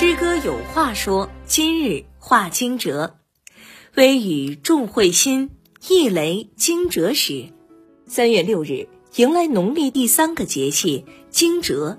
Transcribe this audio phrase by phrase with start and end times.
[0.00, 3.14] 诗歌有话说：今日画惊蛰，
[3.96, 5.50] 微雨众会心，
[5.88, 7.46] 一雷惊蛰时。
[8.06, 8.86] 三月六日，
[9.16, 11.98] 迎来农历第三个节气惊蛰。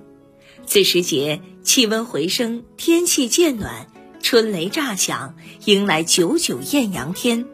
[0.65, 3.87] 此时节，气温回升，天气渐暖，
[4.21, 5.35] 春雷炸响，
[5.65, 7.45] 迎来九九艳阳天。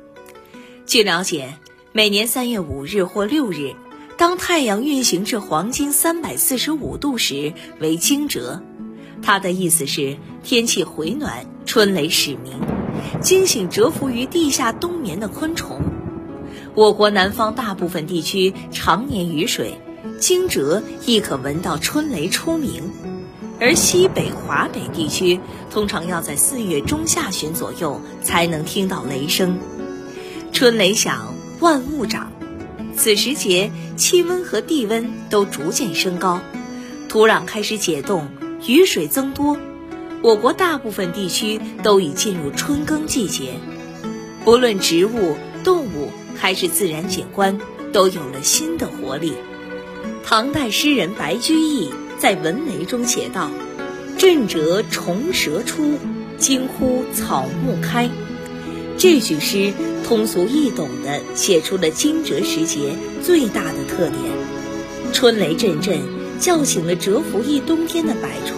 [0.86, 1.58] 据了解，
[1.92, 3.74] 每年三月五日或六日，
[4.16, 8.62] 当太阳运行至黄金三百四十五度时，为惊蛰。
[9.26, 12.62] 它的意思是天气回暖，春雷始鸣，
[13.22, 15.82] 惊醒蛰伏于地下冬眠的昆虫。
[16.76, 19.80] 我国南方大部分地区常年雨水，
[20.20, 22.92] 惊蛰亦可闻到春雷初鸣。
[23.60, 25.40] 而西北、华北地区
[25.72, 29.58] 通常要在四月中下旬左右才能听到雷声。
[30.52, 32.32] 春雷响，万物长。
[32.96, 36.42] 此时节，气温和地温都逐渐升高，
[37.10, 38.28] 土壤开始解冻。
[38.68, 39.60] 雨水增多，
[40.24, 43.60] 我国大部分地区都已进入春耕季节。
[44.44, 47.60] 不论植物、动物还是自然景观，
[47.94, 49.34] 都有了新的活力。
[50.24, 53.52] 唐代诗人白居易在《文雷》中写道
[54.18, 56.00] ：“震蛰虫蛇出，
[56.40, 58.10] 惊呼草木开。”
[58.98, 59.74] 这句诗
[60.08, 64.20] 通俗易懂地写出了惊蛰时节最大的特点：
[65.14, 66.25] 春雷阵阵。
[66.40, 68.58] 叫醒了蛰伏一冬天的百虫，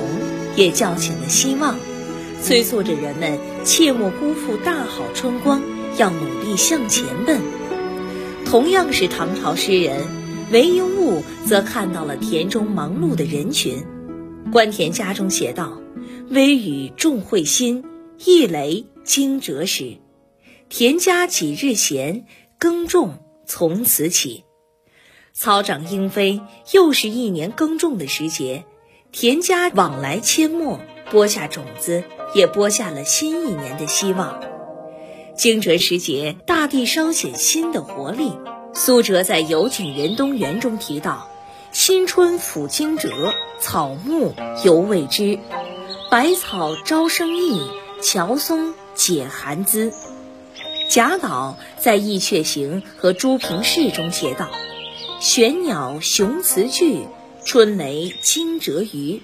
[0.56, 1.78] 也叫醒了希望，
[2.42, 5.62] 催促着人们切莫辜负大好春光，
[5.98, 7.40] 要努力向前奔。
[8.46, 10.06] 同样是唐朝诗人，
[10.52, 13.84] 韦应物则看到了田中忙碌的人群。
[14.52, 15.82] 观田家中写道
[16.32, 17.84] ：“微雨众会心，
[18.24, 19.98] 一雷惊蛰时。
[20.70, 22.26] 田家几日闲，
[22.58, 24.46] 耕种从此起。”
[25.40, 28.66] 草长莺飞，又是一年耕种的时节，
[29.12, 30.80] 田家往来阡陌，
[31.12, 32.04] 播下种子，
[32.34, 34.42] 也播下了新一年的希望。
[35.36, 38.32] 惊蛰时节，大地稍显新的活力。
[38.74, 41.30] 苏辙在《有景仁东园》中提到
[41.72, 43.08] ：“新春抚惊蛰，
[43.60, 44.34] 草木
[44.66, 45.38] 犹未知。
[46.10, 47.62] 百草朝生意，
[48.02, 49.94] 乔松解寒姿。”
[50.90, 54.50] 贾岛在《意阙行》和《朱平士》中写道。
[55.20, 57.08] 玄鸟雄雌聚，
[57.44, 59.24] 春雷惊蛰鱼。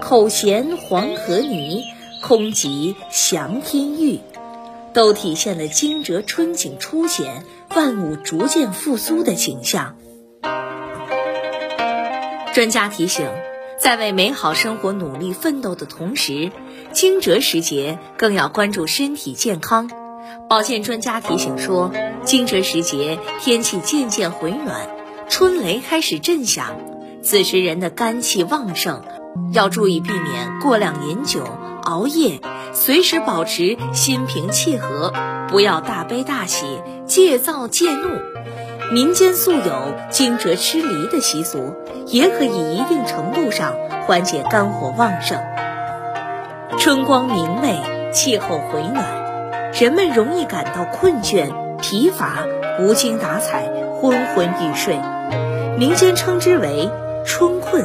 [0.00, 1.84] 口衔黄河泥，
[2.22, 4.20] 空集翔天玉，
[4.94, 7.44] 都体现了惊蛰春景初显、
[7.76, 9.96] 万物逐渐复苏的景象。
[12.54, 13.26] 专家提醒，
[13.78, 16.50] 在为美好生活努力奋斗的同时，
[16.92, 19.90] 惊蛰时节更要关注身体健康。
[20.48, 21.92] 保健专家提醒说，
[22.24, 24.97] 惊蛰时节天气渐渐回暖。
[25.28, 26.76] 春雷开始震响，
[27.22, 29.02] 此时人的肝气旺盛，
[29.52, 31.44] 要注意避免过量饮酒、
[31.82, 32.40] 熬夜，
[32.72, 35.12] 随时保持心平气和，
[35.48, 38.08] 不要大悲大喜、戒躁戒怒。
[38.90, 41.74] 民间素有惊蛰吃梨的习俗，
[42.06, 43.74] 也可以一定程度上
[44.06, 45.38] 缓解肝火旺盛。
[46.78, 51.50] 春光明媚，气候回暖，人们容易感到困倦、
[51.82, 52.46] 疲乏、
[52.80, 54.98] 无精打采、昏昏欲睡。
[55.76, 56.88] 民间称之为
[57.26, 57.84] 春困，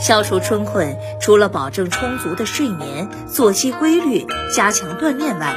[0.00, 5.54] 消除春困，除了保证充足的睡眠、作息规律、加强锻炼外，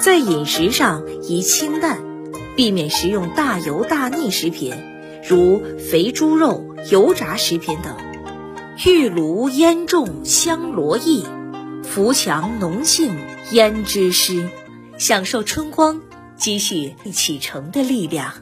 [0.00, 1.98] 在饮食上宜清淡，
[2.56, 4.74] 避免食用大油大腻食品，
[5.28, 7.94] 如肥猪肉、油炸食品等。
[8.84, 11.24] 玉炉烟重香罗溢，
[11.84, 13.16] 扶墙浓杏
[13.52, 14.48] 胭脂湿，
[14.98, 16.00] 享受春光，
[16.36, 18.32] 积蓄启程的力量。